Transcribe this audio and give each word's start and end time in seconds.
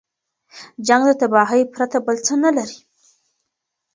جنګ 0.87 1.01
د 1.09 1.11
تباهۍ 1.21 1.61
پرته 1.73 1.97
بل 2.05 2.17
څه 2.25 2.33
نه 2.43 2.51
لري. 2.57 2.77